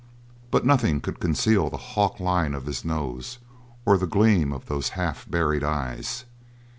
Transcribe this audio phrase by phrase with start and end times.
[0.49, 3.37] But nothing could conceal the hawk line of his nose
[3.85, 6.25] or the gleam of those half buried eyes.